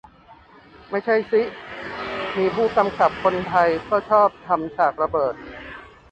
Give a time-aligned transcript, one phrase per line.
[0.89, 1.41] ไม่ใช่สิ
[2.37, 5.35] มีผู้กำกับคนไทยก็ชอบทำฉากระเบิด